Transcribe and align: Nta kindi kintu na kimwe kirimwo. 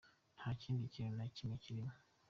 Nta 0.37 0.49
kindi 0.61 0.83
kintu 0.95 1.13
na 1.17 1.27
kimwe 1.35 1.55
kirimwo. 1.63 1.93